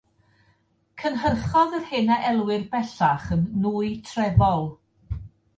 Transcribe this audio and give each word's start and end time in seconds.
Cynhyrchodd 1.01 1.75
yr 1.79 1.85
hyn 1.91 2.09
a 2.17 2.19
elwir 2.31 2.65
bellach 2.73 3.29
yn 3.37 3.47
nwy 3.67 3.93
trefol. 4.11 4.67